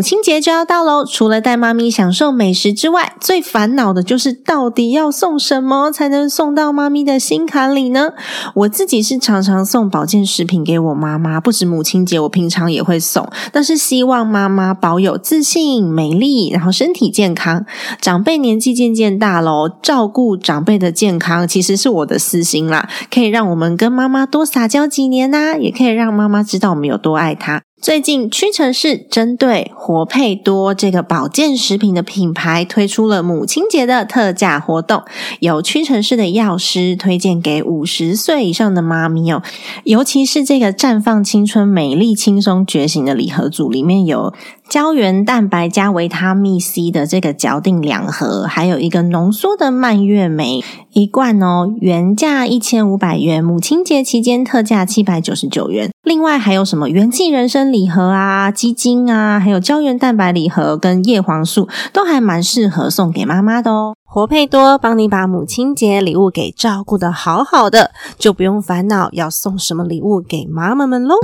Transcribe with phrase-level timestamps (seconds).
[0.00, 8.14] 母亲节就要到喽，除了带妈咪享受美食之外，最烦恼的就是到底要送什么才能送到妈咪的心坎里呢？
[8.54, 17.66] 我自己是常常送保健食品给我妈妈，不止母亲节，我平常也会送，但是希望妈妈保有自信、美丽，然后身体健康。
[18.00, 27.60] 长辈年纪渐渐大喽，照顾长辈的健康其实是我的私心啦，可以让我们跟妈妈多撒娇几年呐，也可以让妈妈知道我们有多爱她。
[27.80, 35.02] 最近，屈臣氏针对活配多这个保健食品的品牌推出了母亲节的特价活动，
[35.38, 39.42] 有屈臣氏的药师推荐给五十岁以上的妈咪哦。
[39.84, 44.34] 尤其是这个绽放青春、美丽轻松觉醒的礼盒组，里面有
[44.70, 50.62] 胶原蛋白加维他命 C 的这个嚼定两盒，还有一个浓缩的蔓越莓
[50.92, 55.90] 一罐哦，原价一千五百元，母亲节期间特价七百九十九元。
[56.04, 63.96] 另外还有什么元气人参礼盒啊、鸡精啊，还有胶原蛋白礼盒跟叶黄素，都还蛮适合送给妈妈的哦。
[64.04, 71.16] 活配多帮你把母亲节礼物给照顾的好好的，就不用烦恼要送什么礼物给妈妈们喽。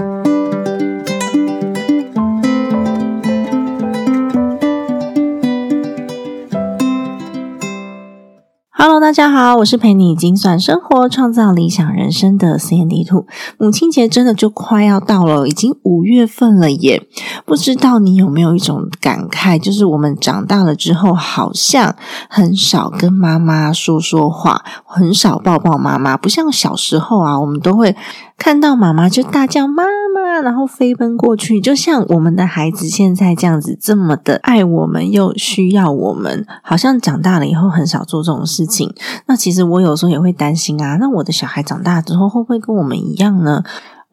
[8.78, 13.26] Hello，大家好，我是陪你精算生活、创造理想人生的 Candy 兔。
[13.58, 17.02] 母亲节真的就快要到了，已经五月份了耶！
[17.46, 21.96] 不知道你有没有一种感慨，就是我们长大了之后，好像
[22.28, 27.96] 很少跟妈妈说说话，很少抱抱妈妈，不像小时候啊，我们都会
[28.38, 29.82] 看到妈妈就大叫妈
[30.14, 38.94] 妈，然后飞奔过去，就像我们的孩子现在这样子，这么的爱我们又需要我们，好像长大了以后很少做这种事情。
[39.26, 43.64] 那其实我有时候也会担心啊，那我的小孩长大之后会不会跟我们一样呢？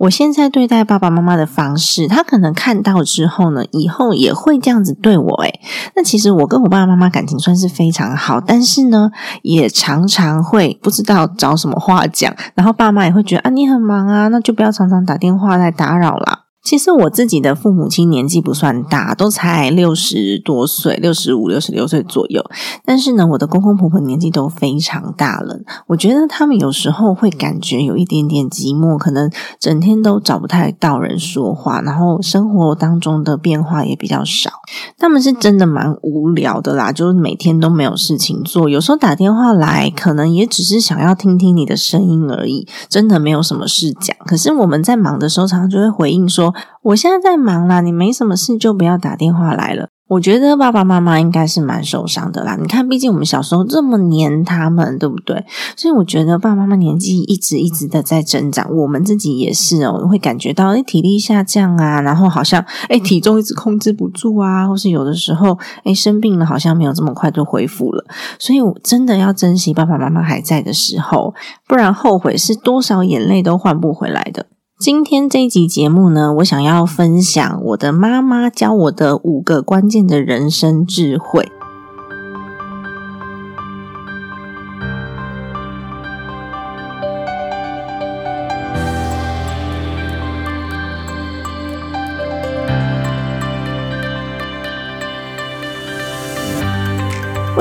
[0.04, 5.44] 我现在对待爸爸妈妈的方式，他可能看到之后呢，以后也会这样子对我。
[5.44, 5.62] 诶
[5.96, 9.12] 那其实我跟我爸爸妈妈感情算是非常好，但是呢，
[9.44, 16.43] 也常常会不知道找什么话讲，然后爸妈也会觉得啊，你很忙啊，那就不要常常打电话来打扰了。
[16.64, 22.42] 其实我自己的父母亲年纪不算大，都才六十多岁，六十五、六十六岁左右。
[22.86, 25.60] 但是呢，我的公公婆婆年纪都非常大了。
[25.88, 29.30] 我觉得他们有时候会感觉有一点点寂寞，可能
[29.60, 34.50] 整天都找不太到人说话，然后生活当中的变化也比较少。
[34.98, 38.70] 他们是真的蛮无聊的啦，就是每天都没有事情做。
[38.70, 44.16] 有时候打电话来，可能也只是想要听听你的声音而已，真的没有什么事讲。
[44.26, 46.53] 可是我们在忙的时候，常常就会回应说。
[46.82, 49.90] 我现在在忙啦，你没什么事就不要打电话来了。
[50.10, 52.56] 我觉得爸爸妈妈应该是蛮受伤的啦。
[52.60, 55.44] 你看，毕竟我们小时候这么黏他们，对不对？
[55.76, 68.06] 所以我觉得爸爸妈妈年纪一直一直的在增长，我们自己也是哦，会感觉到诶体力下降啊，然后好像诶体重一直控制不住啊，或是有的时候诶生病了，好像没有这么快就恢复了。
[68.38, 71.34] 所以我真的要珍惜爸爸妈妈还在的时候，
[71.68, 74.46] 不然后悔是多少眼泪都换不回来的。
[74.80, 81.50] 今天这一集节目呢，我想要分享我的妈妈教我的五个关键的人生智慧。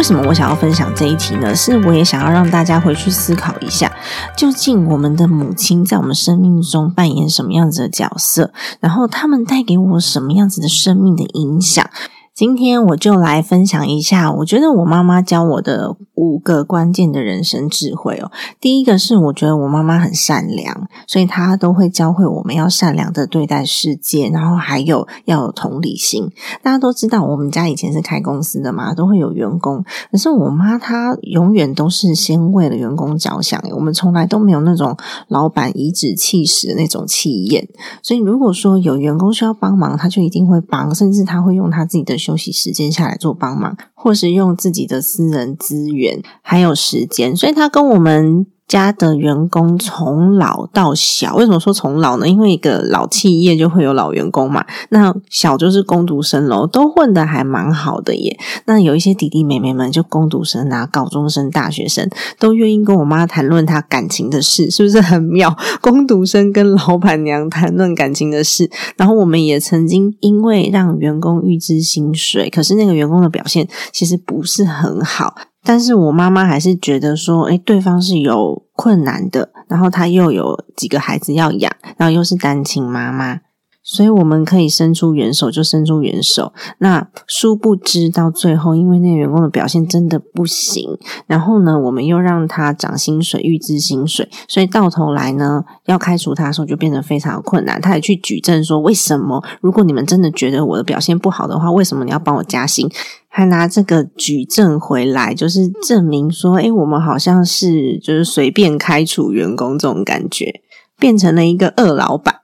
[0.02, 1.54] 为什么我想要分享这一题呢？
[1.54, 3.88] 是我也想要让大家回去思考一下，
[4.36, 11.88] 究竟我们的母亲在我们生命中扮演什么样子的角色，然后他们带给我什么样子的生命的影响。
[12.34, 18.32] 今天我就来分享一下，我觉得我妈妈教我的五个关键的人生智慧哦。
[18.58, 26.30] 第一个是，我觉得我妈妈很善良，所以她都会教会我们要善良的对待世界，然后还有要有同理心。
[26.62, 34.96] 大家都知道，我们家以前是开公司的嘛，都会有员工，可是我妈她永远都是先为了员工着想，我们从来都没有那种
[35.28, 37.68] 老板颐指气使的那种气焰。
[38.02, 42.16] 所以如果说有员工需要帮忙，她就一定会帮，甚至她会用她自己的。
[42.22, 48.46] 休息时间下来做帮忙，或是用自己的私人资源还有时间，所以他跟我们。
[48.72, 52.26] 家的员工从老到小，为什么说从老呢？
[52.26, 54.64] 因为一个老企业就会有老员工嘛。
[54.88, 58.38] 那小就是工读生喽，都混得还蛮好的耶。
[58.64, 62.08] 那有一些弟弟妹妹们，就工读生啊、高中生、大学生，
[62.38, 65.54] 都愿意跟我妈谈论他感情的事，是不是很妙？
[65.82, 75.34] 工读生跟老板娘谈论感情的事，然后我们也曾经因为让员工预支薪水，可是那个员工的表现其实不是很好。
[75.64, 83.40] 但是我妈妈还是觉得说，诶对方是有困难的，然后她又有几个孩子要养，然后又是单亲妈妈，
[83.82, 86.52] 所以我们可以伸出援手就伸出援手。
[86.78, 90.96] 那殊不知到最后，因为那个员工的表现真的不行，
[91.26, 97.80] 然后呢，我们又让他涨薪水、预支薪水，所以到头来呢，要开除他的时候就变得非常困难。
[97.80, 102.88] 他也去举证说，为什么如果你们真的觉得我的表现不好的话，为什么你要帮我加薪？
[103.28, 110.60] 还拿这个举证回来，就是证明说，哎，我们好像是就是随便开除员工这种感觉，
[110.98, 112.36] 变成了一个恶老板。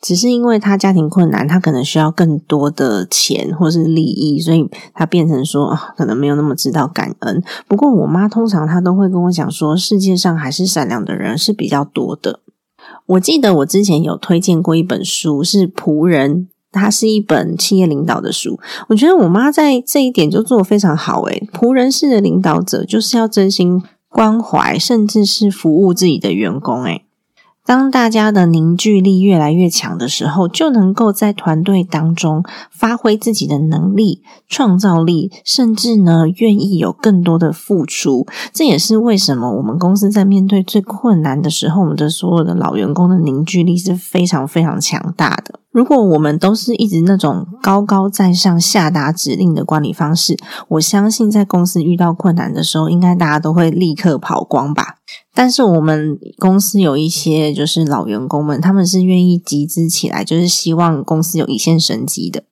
[0.00, 7.42] 只是因为他家庭困难，他可能需要更多的钱或是利益，所以他变成说，可能没有那么知道感恩。
[7.68, 12.40] 不过我妈通常她都会跟我讲说，世界上还是善良的人是比较多的。
[13.06, 16.48] 我记得我之前有推荐过一本书，是仆人。
[16.72, 18.56] 它是一本企业领导的书，
[18.88, 21.22] 我觉得我妈在这一点就做的非常好。
[21.22, 26.84] 诶仆人式的领导者就是要真心关怀，甚至是服务自己的员工。
[26.84, 27.04] 诶
[27.66, 32.42] 当大家的凝聚力越来越强的时候，就能够在团队当中
[32.72, 38.26] 发挥自己的能力、创造力，甚至呢愿意有更多的付出。
[38.52, 45.60] 这也是为什么我们公司在面对最困难的时候，我们的所有的老员工的凝聚力是非常非常强大的。
[45.70, 50.36] 如果我们都是一直那种高高在上下达指令的管理方式，
[50.66, 54.96] 我相信在公司遇到困难的时候，应该大家都会立刻跑光吧。
[55.34, 62.44] 但是我们公司有一些就是老员工们，他们是愿意集资起来，就是希望公司有一线生机的。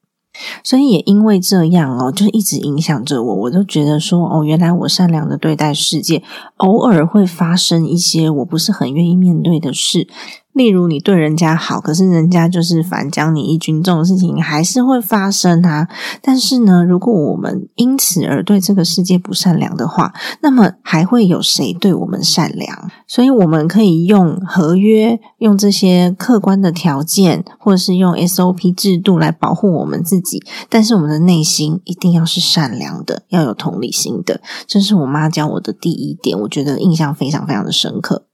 [0.63, 3.35] 所以也因为这样哦，就一直影响着我。
[3.35, 6.23] 我都觉得说，哦，原来我善良的对待世界，
[6.59, 10.07] 偶尔会发生一些我不是很愿意面对的事。
[10.55, 15.87] 例如，你对人家好，可是人家就是反将你一军，这种事情还是会发生啊。
[16.21, 22.91] 但是呢，如果我们因此而对这个世界不善良的话，那么还会有谁对我们善良？
[23.07, 30.43] 所以，我们可以用合约、用这些客观的条件，或者是用 SOP 制度来保护我们自己。
[30.69, 34.41] 但是，我们的内心一定要是善良的，要有同理心的。
[34.67, 38.25] 这是我妈教我的第一点，我觉得印象非常非常的深刻。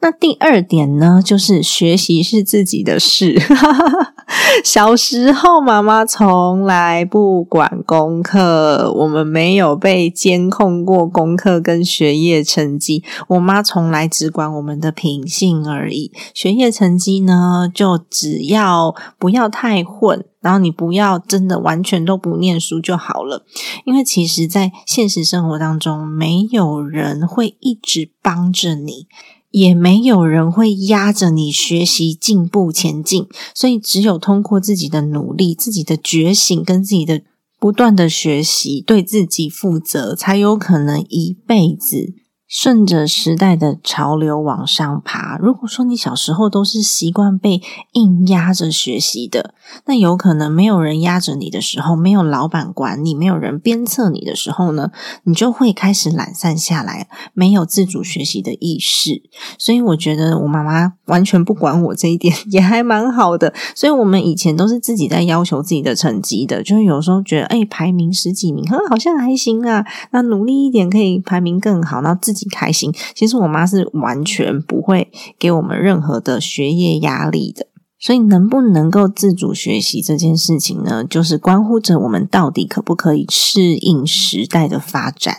[0.00, 3.40] 那第二点呢，就是学习是自己的事。
[4.64, 13.02] 小时候，妈妈从来不管功课，我们没有被监控过功课跟学业成绩。
[13.28, 16.12] 我妈从来只管我们的品性而已。
[16.34, 23.44] 学业成绩呢，就只要不要太混，然后你不要真的完全都不念书就好了。
[23.84, 29.06] 因为其实，在现实生活当中，没有人会一直帮着你。
[29.50, 37.22] 也没有人会压着你学习进步前进，所以只有通过自己的努力、自己的觉醒跟自己的
[37.58, 42.14] 不断的学习，对自己负责，才有可能一辈子。
[42.48, 45.36] 顺着时代的潮流往上爬。
[45.36, 47.60] 如果说你小时候都是习惯被
[47.92, 54.90] 硬压着学习的，那有可能没有人压着你的时候，没有老板管你，没有人鞭策你的时候呢，
[55.24, 59.20] 你就会开始懒散下来，没有自主学习的意识。
[59.58, 63.52] 所以我觉得我妈妈完全不管我这一点， 也还蛮好的。
[63.74, 72.37] 所以我们以前都是自己在要求自己的成绩的，就是有时候觉得哎，排名十几名，好像还行啊，那努力一点可以排名更好，那自己。
[72.46, 77.68] 开心，其实我妈是完全不会给我们任何的学业压力的，
[77.98, 85.38] 所以能不能够自主学习这件事情呢，就是关乎着我们到底可不可以适应时代的发展。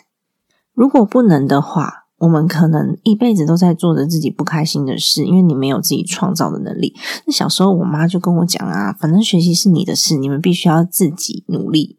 [0.73, 6.93] 如果不能的话，我们可能一辈子都在做着自己不开心的事，因为你没有自己创造的能力。
[7.25, 11.95] 那小时候我妈就跟我讲啊，反正学习是你的事，你们必须要自己努力。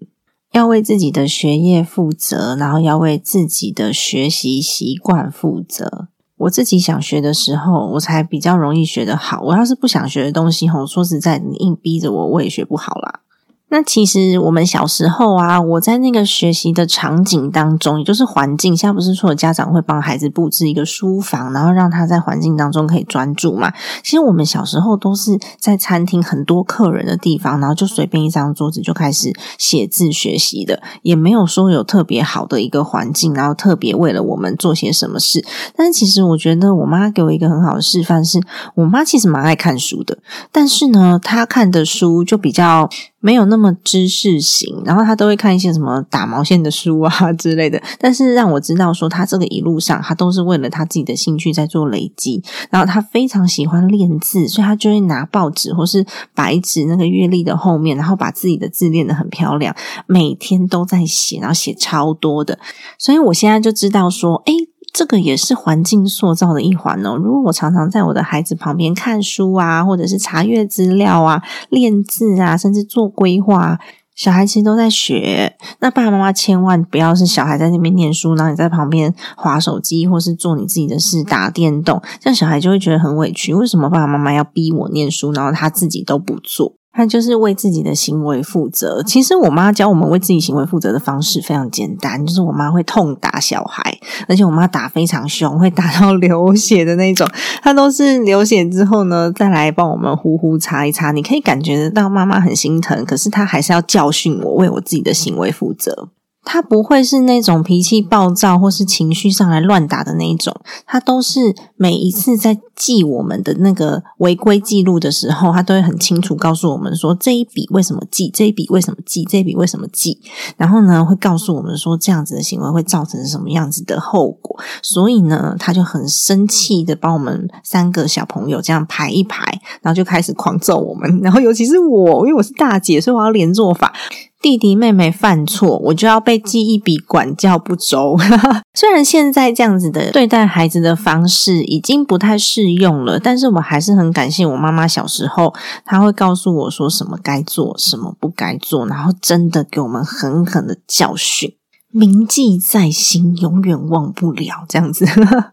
[0.53, 6.09] 要为自己的学业负责，然后要为自己的学习习惯负责。
[6.39, 9.43] 我自己想学的时候，我才比较容易学得好。
[9.43, 13.21] 我要是不想学的东西，吼，说实在，你硬逼着我，我也学不好啦。
[13.71, 23.73] 那其实我们小时候啊，我在那个学习的场景当中，也就是环境，现在不是说家长会帮孩子布置一个书房，然后让他在环境当中可以专注嘛？
[24.03, 35.45] 其实我们小时候都是在餐厅很多客人的地方，然后就随便一张桌子就开始写字学习的，也没有说有特别好的一个环境，然后特别为了我们做些什么事。
[35.77, 38.41] 但是其实我觉得我妈给我一个很好的示范，是
[38.75, 40.19] 我妈其实蛮爱看书的，
[40.51, 42.91] 但是呢，她看的书就比较。
[43.21, 47.81] 没有那么知识型，然后他都会看一些什么打毛线的书啊 之类的。
[47.99, 52.43] 但是让我知道说，他这个一路上他都是为了他自己的兴趣在做累积。
[52.71, 59.75] 然后他非常喜欢练字，所以他就会拿报纸或是白纸那个月历的后面，然后把自己的字练得很漂亮，
[60.07, 62.59] 每天都在写，然后写超多的。
[62.99, 64.53] 所以我现在就知道说，哎。
[64.93, 67.17] 这个也是环境塑造的一环哦。
[67.17, 73.79] 如果我常常在我的孩子旁边看书啊，或者是查阅资料啊、练字啊，甚至做规划，
[74.15, 75.57] 小孩其实都在学。
[75.79, 83.55] 那爸爸妈妈千万不要是小孩在那边念书，然后你在旁边划手机，或是做你自己的事、打电动，这样小孩就会觉得很委屈。
[83.55, 86.80] 为什么爸爸妈妈要逼我念书，然后他自己都不做？
[86.93, 89.03] 他就是为自己的行为负责。
[89.03, 97.29] 其实我妈教我们为自己行为负责的方式非常简单，就是我妈会痛打小孩，而且我妈打非常凶，会打到流血的那种。
[97.63, 101.13] 她都是流血之后呢，再来帮我们呼呼擦一擦。
[101.13, 106.09] 你可以感觉得到妈妈很心疼，可是她还是要教训我，为我自己的行为负责。
[106.43, 110.55] 他不会是那种脾气暴躁或是情绪上来乱打的那一种，
[110.87, 120.19] 他都是每一次在记我们的那个违规记录的时候，他都会很清楚告诉我们说这一笔为什么记，这一笔为什么记，这一笔为什么记，
[120.57, 129.45] 然后呢会告诉我们说这样子的行为会造成什么样子的后果，所以呢他就很生气的帮我们三个小朋友这样排一排，
[129.83, 133.93] 然后就开始狂揍我们，然后尤其是我，因为我是大姐，所以我要连坐法。
[134.41, 138.17] 弟弟妹妹犯错，我就要被记一笔管教不周。
[138.73, 145.53] 虽然现在这样子的对待孩子的方式已经不太适用了，但是我还是很感谢我妈妈小时候，
[145.85, 151.53] 她会告诉我说什么该做，什么不该做，然后真的给我们狠狠的教训，
[151.93, 155.05] 铭记在心，永远忘不了这样子。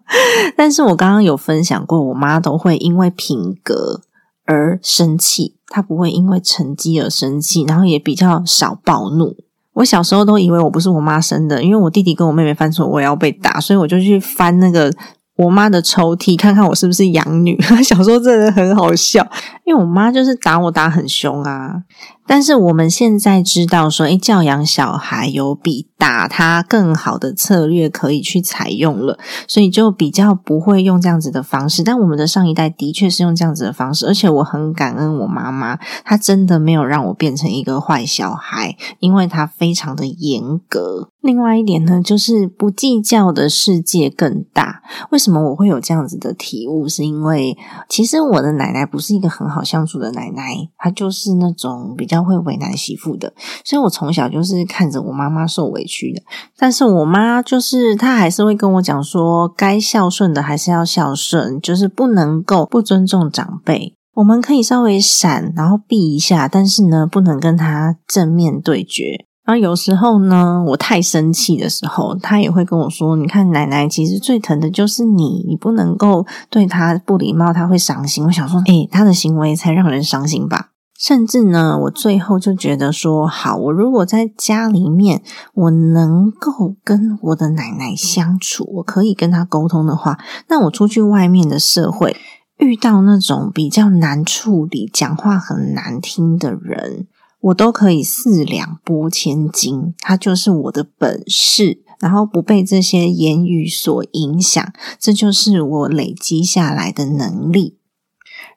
[0.56, 4.00] 但是我刚刚有分享过，我妈都会因为品格
[4.46, 5.57] 而生气。
[5.68, 9.36] 他不会因为成绩而生气，然后也比较少暴怒。
[9.74, 14.92] 我小时候都以为我不是我妈生的，因为我弟弟跟我妹妹犯错，我也要被打，所以我就去翻那个
[15.36, 17.56] 我妈的抽屉，看看我是不是养女。
[17.86, 19.26] 小时候真的很好笑，
[19.66, 21.84] 因为我妈就是打我打很凶啊。
[22.28, 29.18] 但是我们现在知道说，诶，教养小孩有比打他更好的策略可以去采用了，
[29.48, 31.82] 所以就比较不会用这样子的方式。
[31.82, 41.10] 但我们的上一代的确是用这样子的方式，而且我很感恩我妈妈，她真的没有让我变成一个坏小孩，因为她非常的严格。
[41.22, 44.82] 另外一点呢，就是不计较的世界更大。
[45.12, 46.88] 为什么我会有这样子的体悟？
[46.88, 47.58] 是因为
[47.90, 52.17] 其实我的奶奶不是一个很好相处的奶奶，她就是那种比较。
[52.24, 53.34] 会为难媳妇的，
[53.64, 56.22] 所以我从小就是看着我妈妈受委屈的。
[56.58, 63.94] 但是我妈就是她还是会跟我讲说，该孝顺的还是要孝顺，就是不能够不尊重长辈。
[64.16, 69.26] 我们可以稍微闪，然后避一下，但是呢，不能跟他正面对决。
[69.46, 80.72] 然后有时候呢，我太生气的时候，他也会跟我说：“你看，奶奶其实最疼的就是你，你不能够对他不礼貌，他会伤心。”我想说，诶，他的行为才让人伤心吧。
[80.98, 85.22] 甚至呢，我最后就觉得说，好，我如果在家里面，
[85.54, 92.18] 我能够跟我的奶奶相处，我可以跟她沟通的话，那我出去外面的社会，
[92.58, 97.06] 遇到那种比较难处理、讲话很难听的人，
[97.42, 107.77] 我都可以四两拨千斤，他就是我的本事，然后不被这些言语所影响，这就是我累积下来的能力。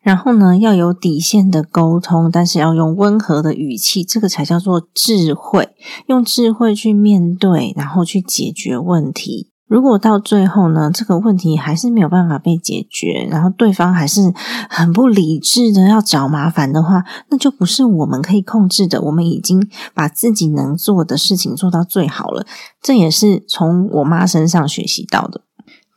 [0.02, 5.68] 然后呢，要有底线的沟通，但是要用温和的语气，这个才叫做智慧。
[6.06, 9.50] 用智慧去面对，然后去解决问题。
[9.68, 14.32] 如果到最后呢，这个问题还是没有办法被解决，然后对方还是
[14.68, 19.00] 很不理智的要找麻烦的话，那就不是我们可以控制的。
[19.02, 22.44] 我们已经把自己能做的事情做到最好了，
[22.82, 25.42] 这也是从我妈身上学习到的。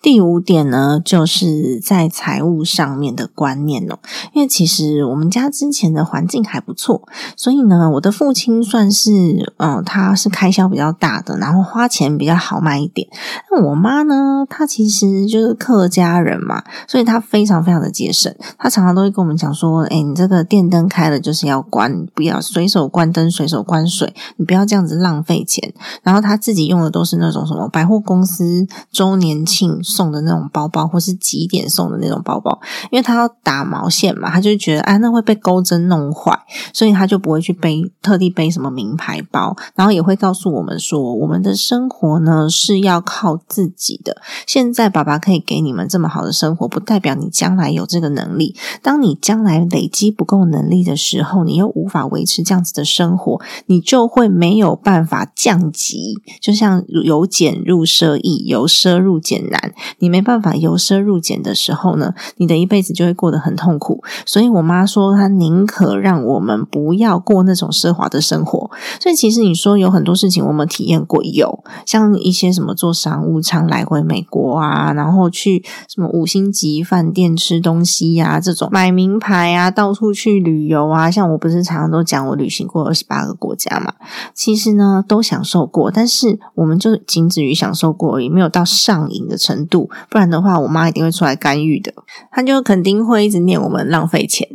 [0.03, 3.97] 第五点呢，就是在财务上面的观念哦。
[4.33, 7.07] 因为其实我们家之前的环境还不错，
[7.37, 13.07] 所以呢，我的父亲算是嗯，他是开销比较大的，然后花钱比较豪迈一点。
[13.49, 18.35] 那我妈呢，她其实就是客家人嘛，所以她非常非常的节省。
[18.57, 29.81] 她常常都会跟我们讲说：“哎，你这个电灯开了就是要关，不要随手关灯、随手关水，你不要这样子浪费钱。”然后她自己用的都是那种什么百货公司周年庆。
[29.93, 32.59] 送的那种包包，或是几点送的那种包包，
[32.91, 36.37] 因为他要打毛线嘛，他就觉得啊，那会被钩针弄坏，
[36.73, 44.21] 所以他就不会去背特地背什么名牌包，然后也会告诉我们说，我们的生活呢是要靠自己的。
[44.47, 48.55] 现在爸爸可以给你们这么好的生活，不代表你将来有这个能力。
[48.81, 56.15] 当你将来累积不够能力的时候，你又无法维持这样子的生活，你就会没有办法降级。
[56.41, 59.73] 就像由俭入奢易，由奢入俭难。
[59.99, 64.03] 你没办法由奢入俭的时候呢，你的一辈子就会过得很痛苦。
[64.25, 68.69] 所以我妈说，她宁可让我们不要过那种奢华的生活。
[68.99, 81.09] 所以其实你说有很多事情我们体验过，有像一些什么做商务舱来回美国啊，然后去什么五星级饭店吃东西呀，这种买名牌啊，到处去旅游啊。
[81.09, 83.93] 像我不是常常都讲我旅行过二十八个国家嘛，
[84.33, 89.72] 其实呢都享受过，但是我们就仅止于享受过而已，没有到上瘾的程度。
[89.81, 91.93] 不然的话，我妈一定会出来干预的。
[92.31, 94.47] 她就肯定会一直念我们浪费钱。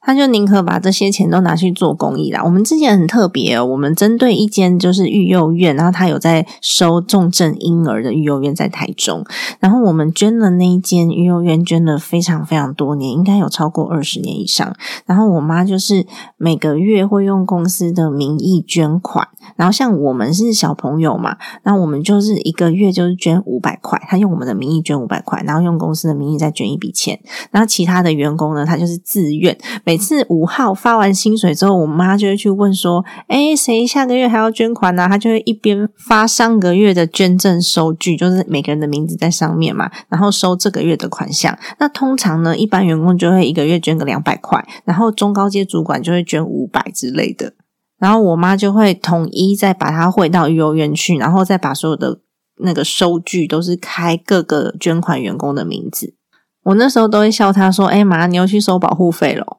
[0.00, 2.42] 他就宁可把这些钱都拿去做公益啦。
[2.44, 9.24] 我们之前很特别，我们针对一间就是育幼院，然后他有在收重症婴儿的育幼院在台中，
[9.60, 14.74] 然后我们捐了那一间育幼院，捐了非常非常多年，应该有超过二十年以上。
[15.04, 16.06] 然后我妈就是
[16.36, 29.56] 每个月会用公司的名义捐款，然后像我们是小朋友嘛，那我们就是一个月就是捐五百块，他用我们的名义捐五百块，然后用公司的名义再捐一笔钱，然后其他的员工呢，他就是自愿。
[29.84, 41.58] 每次五号发完薪水之后，我妈就会去问说：“哎，谁下个月还要捐款呢？”她就会一边发上个月的捐赠收据，就是每个人的名字在上面嘛，然后收这个月的款项。
[41.78, 47.54] 那通常呢，一般员工就会一个月捐个两百块，然后中高阶主管就会捐五百之类的。
[47.98, 52.20] 然后我妈就会统一再把它汇到幼儿园去，然后再把所有的
[52.62, 56.15] 那个收据都是开各个捐款员工的名字。
[56.66, 59.58] 我那时候都会笑他说：“哎妈，你又去收保护费了。”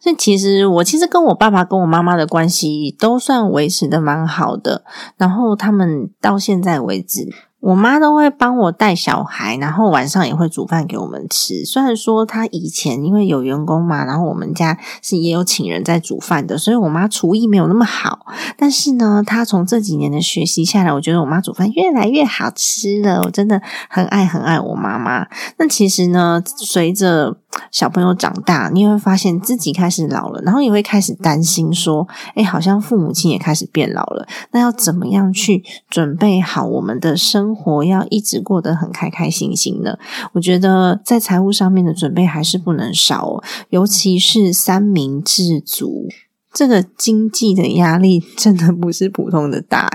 [0.00, 4.82] 所以其实我其实跟我爸爸跟我妈妈的关系都算维持的蛮好的，
[5.16, 7.32] 然后他们到现在为止。
[7.64, 11.64] 我妈都会帮我带小孩，然后晚上也会煮饭给我们吃。
[11.64, 18.26] 虽然说她以前因为有员工嘛，然后我们家是也有请人在煮饭的，所以我妈厨艺没有那么好。
[18.58, 23.22] 但是呢，她从这几年的学习下来，我觉得我妈煮饭越来越好吃了。
[23.24, 25.26] 我真的很爱很爱我妈妈。
[25.56, 27.38] 那其实呢，随着
[27.70, 37.53] 小朋友长大，你会发现自己开始老了，然后也会开始担心说：“哎，好像父母亲也开始变老了。”那要怎么样去准备好我们的生？
[37.54, 39.98] 活要一直过得很开开心心的，
[40.32, 46.08] 我觉得在财务上面的准备还是不能少哦，尤其是三明治族，
[46.52, 49.88] 这个经济的压力真的不是普通的大。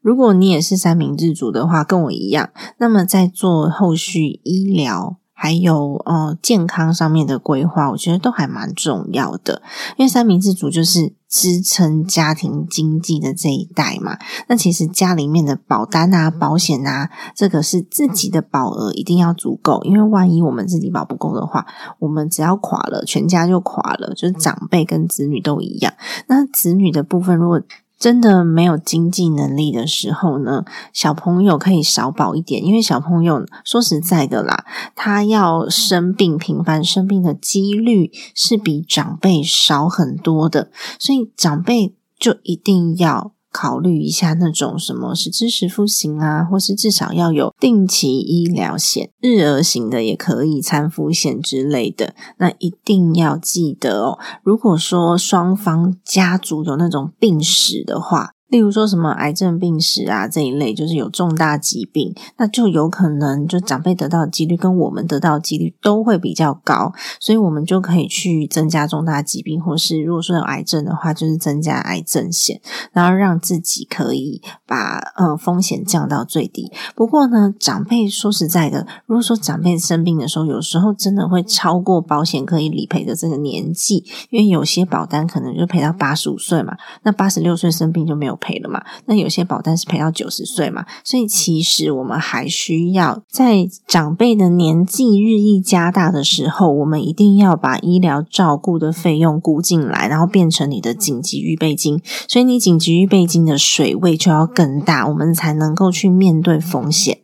[0.00, 5.19] 如果你也是三明治族的话，跟我一样，那么在做后续医疗。
[5.42, 9.62] 还有呃健康上面的规划，我觉得都还蛮重要的。
[9.96, 14.18] 因为三明治族就是支撑家庭经济的这一代嘛。
[14.48, 19.80] 那其实家里面的保单啊、保险啊，这个是自己的保额一定要足够。
[19.84, 21.64] 因为万一我们自己保不够的话，
[22.00, 25.94] 我们只要垮了，全家就垮了，就是长辈跟子女都一样。
[26.26, 27.62] 那子女的部分，如果
[28.00, 34.64] 真的没有经济能力的时候呢，小朋友可以少保一点，因为小朋友说实在的啦，
[34.96, 43.32] 他要生病频繁生病的几率是比长辈少很多的，所以长辈就一定要。
[43.52, 52.14] 考虑一下那种什么是知识复型啊，或是至少要有定期医疗险，日额型的也可以，参付险之类的。
[52.38, 54.18] 那一定要记得哦。
[54.42, 58.32] 如果说双方家族有那种病史的话。
[58.50, 72.60] 例如说什么癌症病史啊这一类，就是有重大疾病，那就有可能就长辈得到的几率跟我们得到的几率都会比较高，所以我们就可以去增加重大疾病，或是如果说有癌症的话，就是增加癌症险，
[72.92, 76.72] 然后让自己可以把呃风险降到最低。
[76.96, 88.39] 不过呢，长辈说实在的，如果说长辈生病的时候，有时候真的会超过保险可以理赔的这个年纪，因为有些保单可能就赔到八十五岁嘛，那八十六岁生病就没有。
[88.40, 88.82] 赔了嘛。
[89.06, 102.00] 那有些保单是赔到九十岁嘛，所以其实我们还需要在长辈的年纪日益加大的时候，我们一定要把医疗照顾的费用估进来，然后变成你的紧急预备金。
[102.26, 107.18] 所以你紧急预备金的水位就要更大，我们才能够去面对风险。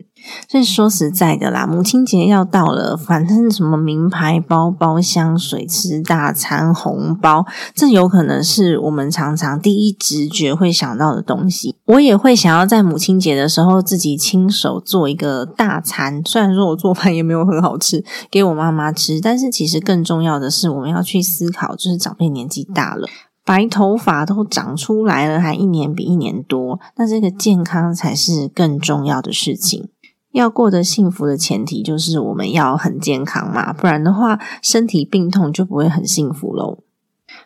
[0.49, 11.77] 所以说实在的啦，母亲节要到了，反正什么名牌包包、香水、吃大餐、红包，这有可能是我们常常第一直觉会想到的东西。
[11.87, 23.07] 我也会想要在母亲节的时候自己亲手做一个大餐，虽然说我做饭也没有很好吃，给我妈妈吃，但是其实更重要的是，我们要去思考，就是长辈年纪大了，
[23.45, 29.89] 白头发都长出来了，还一年比一年多，那这个健康才是更重要的事情。
[30.37, 36.81] 要过得幸福的前提就是我们要很健康嘛，不然的话身体病痛就不会很幸福喽。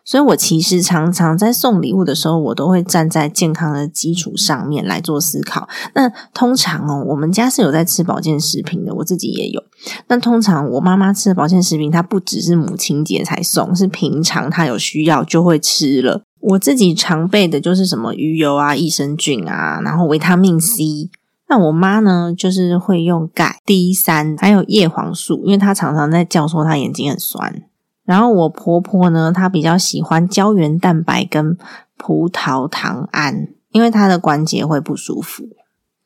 [0.05, 5.69] 所以我其实常常在送礼物的时候，我都会站在健康的基础上面来做思考。
[5.95, 9.63] 那通常哦，我们家是有在吃保健食品的，我自己也有。
[10.09, 16.23] 那通常我妈妈吃的保健食品，它不只是母亲节才送，是平常她有需要就会吃了。
[16.41, 21.11] 我自己常备的就是什么鱼油啊、益生菌啊，然后维他命 C。
[21.51, 27.65] 那我妈呢，就是会用钙、D 三，还有叶黄素，因为她常常在叫说她眼睛很酸。
[28.05, 31.59] 然后我婆婆呢，她比较喜欢胶原蛋白跟
[31.97, 35.43] 葡萄糖胺，因为她的关节会不舒服。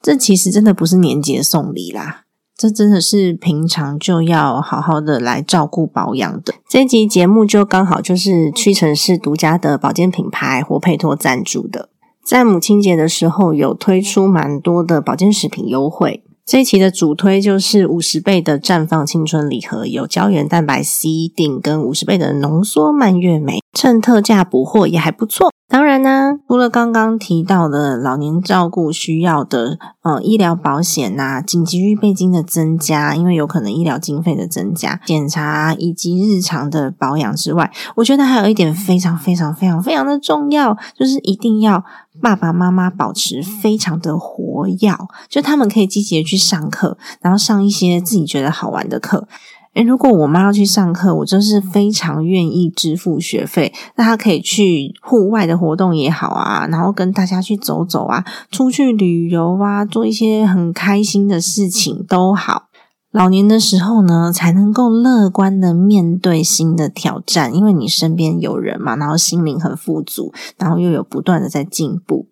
[0.00, 2.24] 这其实真的不是年节送礼啦，
[2.56, 6.54] 这真的是平常就要好好的来照顾保养的。
[6.66, 11.90] 这集节目就刚好就是屈臣氏独家的保健品牌活佩托赞助的。
[12.24, 16.24] 在母亲节的时候，有推出蛮多的保健食品优惠。
[16.46, 25.53] 这一期的主推就是五十倍的绽放青春礼盒，有胶原蛋白 C 锭跟五十倍的浓缩蔓越莓，趁特价补货也还不错。
[25.74, 41.84] 当然呢，除了刚刚提到的老年照顾需要的呃医疗保险呐、紧急预备金的增加，因为有可能医疗经费的增加、检查以及日常的保养之外，我觉得还有一点非常非常非常非常的重要，就是一定要
[42.22, 44.96] 爸爸妈妈保持非常的活跃，
[45.28, 49.26] 就他们可以积极的去上课，然后上一些自己觉得好玩的课。
[49.74, 53.72] 诶，如果我妈要去上课，我就是非常愿意支付学费。
[53.96, 62.68] 那她可以去户外的活动也好啊，然后跟大家去走走啊，出去旅游啊，做一些很开心的事情都好。
[63.10, 72.26] 老年的时候呢，才能够乐观的面对新的挑战，因为你身边有人嘛，然后心灵很富足，然后又有不断的在进步，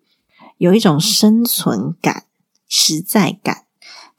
[0.57, 2.23] 有一种生存感、
[2.67, 3.63] 实在感。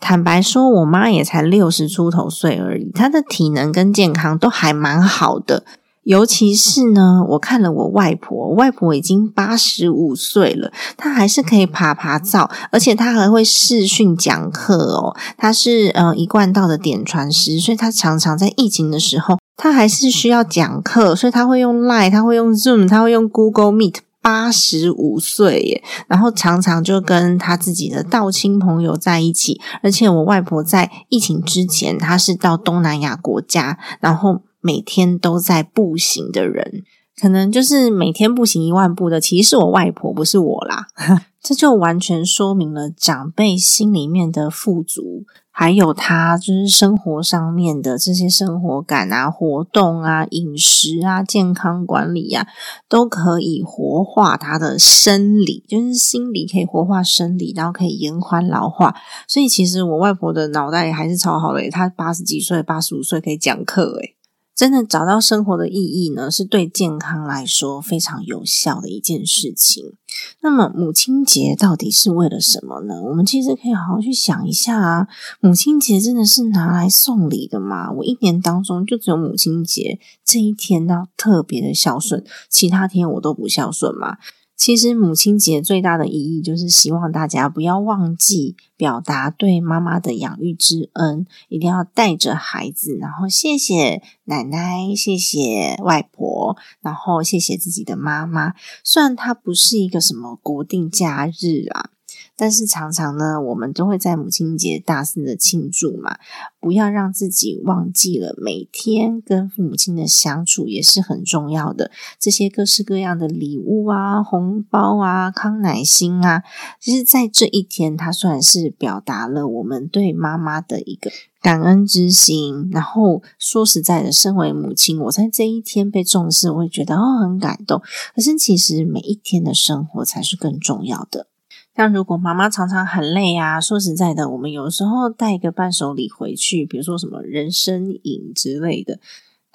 [0.00, 5.64] 坦白说，我妈也才六十出头岁而已，她的体能跟健康都还蛮好的。
[6.02, 15.16] 尤其是呢，我看了我外婆，外婆已经八十五岁了，她还是可以爬爬灶，而且她还会视讯讲课哦。
[15.38, 23.96] 她是呃一贯道的点传师，所以她常常在疫情的时候，她还是需要讲课，所以她会用 Line，她会用 Zoom，她会用 Google Meet。
[24.24, 36.84] 八十五岁耶，然后常常就跟他自己的道亲朋友在一起，而且我外婆在疫情之前，她是到东南亚国家，然后每天都在步行的人，
[37.20, 40.86] 可能就是每天步行一万步的，其实是我外婆，不是我啦。
[41.42, 45.26] 这就完全说明了长辈心里面的富足。
[45.56, 52.44] 还有他就是生活上面的这些生活感啊、活动啊、饮食啊、健康管理啊，
[52.88, 58.96] 都可以活化他的生理，就是心理可以活化生理，然后可以延缓老化。
[59.28, 64.13] 所以其实我外婆的脑袋还是超好的，她八十几岁、八十五岁可以讲课，诶
[64.54, 69.94] 真的找到生活的意义呢，是对健康来说非常有效的一件事情。
[70.40, 73.02] 那么母亲节到底是为了什么呢？
[73.02, 75.08] 我们其实可以好好去想一下啊。
[75.40, 77.90] 母亲节真的是拿来送礼的吗？
[77.90, 84.18] 我一年当中就只有母亲节这一天要特别的孝顺，其他天我都不孝顺吗？
[84.56, 98.54] 其实母亲节最大的意义就是希望大家不要忘记表达对妈妈的养育之恩，一定要带着孩子，然后谢谢奶奶，谢谢外婆，然后谢谢自己的妈妈。
[98.82, 101.90] 虽然它不是一个什么国定假日啊。
[102.36, 106.18] 但是常常呢，我们都会在母亲节大肆的庆祝嘛，
[106.60, 111.90] 不要让自己忘记了每天跟父母亲的相处也是很重要的。
[112.18, 116.42] 这些各式各样的礼物啊、红包啊、康乃馨啊，
[116.80, 122.68] 其实，在这一天，它算是表达了我们对妈妈的一个感恩之心。
[122.72, 127.80] 然后说实在的，身为母亲，我在这一天被重视，我会觉得哦很感动。
[128.14, 131.28] 可是其实每一天的生活才是更重要的。
[131.76, 139.00] 像如果妈妈常常很累啊，说实在的，我们有时候带一个伴手礼回去，比如说什么人参饮之类的。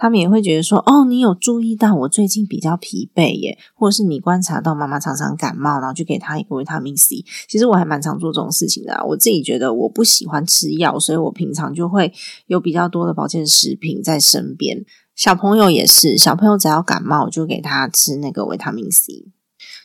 [0.01, 7.25] 他们也会觉得说：“哦，你有注意到我最近比较疲惫耶，或者是你观察到妈妈常常感冒，然后就给她一个维他命 C。
[7.49, 8.93] 其实我还蛮常做这种事情的。
[8.93, 12.13] 啊我自己觉得我不喜欢吃药，所以我平常就会
[12.47, 14.85] 有比较多的保健食品在身边。
[15.15, 19.31] 小朋友也是，小朋友只要感冒，我就给他吃那个维他命 C。”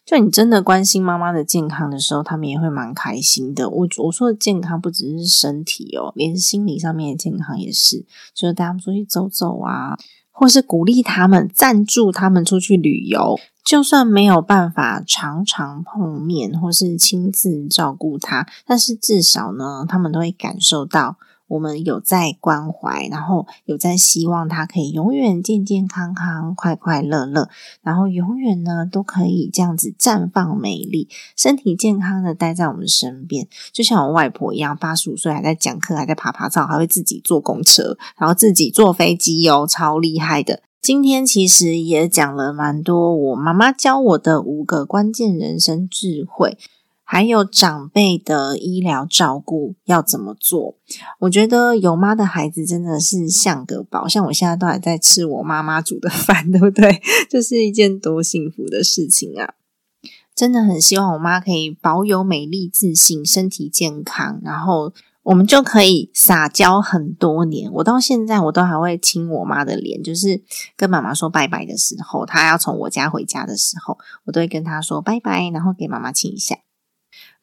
[0.05, 3.71] 就你真的关心妈妈的健康的时候，他们也会蛮开心的。
[3.71, 8.05] 我我说的健康不只是身体哦，连心理上面的健康也是。
[8.35, 9.97] 就是带他们出去走走啊，
[10.31, 13.39] 或是鼓励他们、赞助他们出去旅游。
[13.65, 21.17] 就算没有办法常常碰面，或是亲自照顾他，但是至少呢，他们都会感受到。
[21.47, 27.49] 我们有在关怀，然后有在希望他可以永远健健康康、快快乐乐，
[27.83, 40.63] 然后永远呢都可以这样子绽放美丽，身体健康的待在我们身边，就像我外婆一样，八十五岁还在讲课，还在爬爬照，还会自己坐公车，然后自己坐飞机哦，超厉害的。
[40.81, 46.59] 今天其实也讲了蛮多我妈妈教我的五个关键人生智慧。
[47.07, 50.77] 还有长辈的医疗照顾要怎么做？
[51.21, 57.01] 我觉得有妈的孩子真的是像个宝，像我现在都还在吃我妈妈煮的饭， 对不对？
[57.29, 59.55] 这是一件多幸福的事情啊！
[60.35, 67.71] 真的很希望我妈可以保有美丽、自信、身体健康，然后我们就可以撒娇很多年。
[67.75, 70.43] 我到现在我都还会亲我妈的脸，就是
[70.77, 76.57] 跟妈妈说拜拜的时候，她要从我家回家的时候，我都会跟她说拜拜，然后给妈妈亲一下。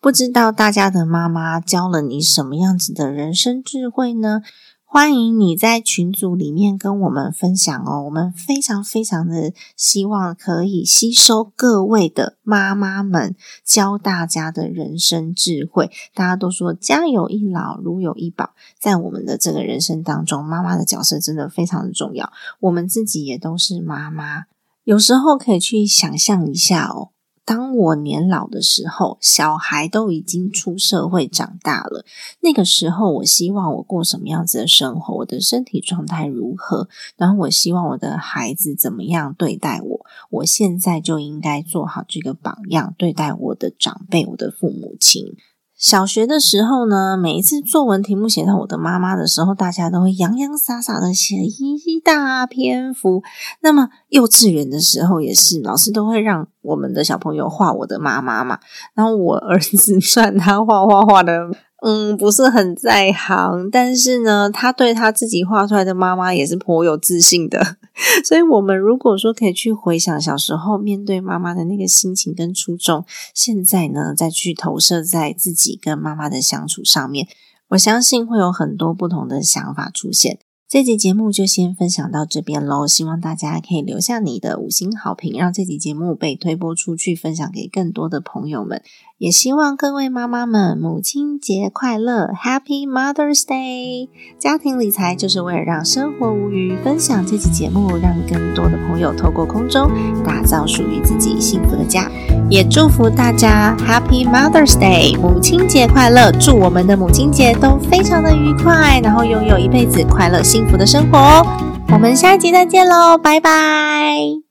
[0.02, 4.42] 不知道大家的妈妈教了你什么样子的人生智慧呢？
[4.84, 8.02] 欢迎你在群组里面跟我们分享哦。
[8.06, 15.92] 我们非常非常的希望可以吸收各位的妈妈们教大家的人生智慧。
[16.16, 22.34] 大家都说家有一老如有一宝，在我们的这个人生当中，妈妈的角色真的非常的重要。
[22.62, 24.46] 我们自己也都是妈妈，
[24.84, 27.11] 有时候可以去想象一下哦。
[27.44, 32.06] 当我年老的时候，小孩都已经出社会长大了。
[32.40, 35.16] 那个时候，我希望我过什么样子的生活？
[35.16, 36.88] 我的身体状态如何？
[37.18, 40.06] 然后，我希望我的孩子怎么样对待我？
[40.30, 45.36] 我现在就应该做好这个榜样，对待我的长辈，我的父母亲。
[45.82, 53.24] 小学的时候呢，每一次作文题目写到我的妈妈的时候，大家都会洋洋洒洒的写一大篇幅。
[53.62, 58.60] 那么幼稚园的时候也是，老师都会让我们的小朋友画我的妈妈嘛。
[58.94, 61.50] 然后我儿子 算他画画画的。
[61.84, 67.78] 嗯，不是很在行，但是呢，他对他自己画出来的妈妈也是颇有自信的。
[68.24, 77.28] 所以，我们如果说可以去回想小时候面对妈妈的那个心情跟初衷，现在呢，再去投射在自己跟妈妈的相处上面，
[77.70, 80.38] 我相信会有很多不同的想法出现。
[80.70, 88.82] 这集节目就先分享到这边喽，希望大家可以留下你的五星好评，让这集节目被推播出去，分享给更多的朋友们。
[89.22, 94.10] 也希望各位妈妈们母亲节快乐，Happy Mother's Day！
[94.40, 99.92] 家庭理财就是为了让生活无虞，分享这期节目，让更多的朋友透过空中
[100.26, 102.10] 打造属于自己幸福的家。
[102.50, 106.32] 也祝福大家 Happy Mother's Day，母亲节快乐！
[106.32, 111.46] 祝我们的母亲节都非常的愉快，然后拥有一辈子快乐幸福的生活哦！
[111.94, 114.51] 我们下一集再见喽，拜拜！